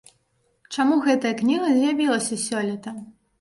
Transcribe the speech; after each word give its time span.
Чаму 0.75 0.95
гэтая 1.07 1.33
кніга 1.41 1.69
з'явілася 1.75 2.39
сёлета? 2.47 2.97